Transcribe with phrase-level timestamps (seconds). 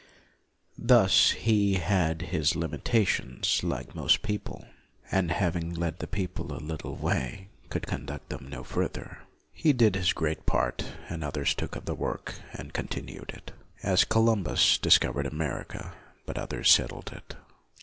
[0.79, 4.65] Thus he had his limitations, like most people,
[5.11, 9.19] and having led the people a little way could conduct them no further.
[9.53, 13.51] He did his great part, and others took up the work and continued it;
[13.83, 15.93] as Columbus dis covered America,
[16.25, 17.35] but others settled it.